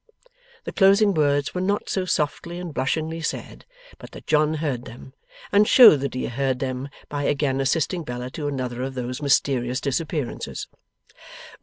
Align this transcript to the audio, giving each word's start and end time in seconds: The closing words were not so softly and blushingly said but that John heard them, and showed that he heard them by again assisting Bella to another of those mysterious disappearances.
The 0.63 0.71
closing 0.71 1.13
words 1.13 1.53
were 1.53 1.61
not 1.61 1.87
so 1.87 2.05
softly 2.05 2.57
and 2.57 2.73
blushingly 2.73 3.21
said 3.21 3.65
but 3.99 4.13
that 4.13 4.25
John 4.25 4.55
heard 4.55 4.85
them, 4.85 5.13
and 5.51 5.67
showed 5.67 5.97
that 5.97 6.15
he 6.15 6.25
heard 6.25 6.57
them 6.57 6.89
by 7.07 7.25
again 7.25 7.61
assisting 7.61 8.01
Bella 8.03 8.31
to 8.31 8.47
another 8.47 8.81
of 8.81 8.95
those 8.95 9.21
mysterious 9.21 9.79
disappearances. 9.79 10.67